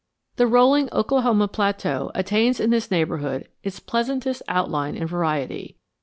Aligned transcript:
The 0.37 0.47
rolling 0.47 0.89
Oklahoma 0.91 1.47
plateau 1.47 2.09
attains 2.15 2.59
in 2.59 2.71
this 2.71 2.89
neighborhood 2.89 3.47
its 3.61 3.79
pleasantest 3.79 4.41
outline 4.47 4.97
and 4.97 5.07
variety. 5.07 5.77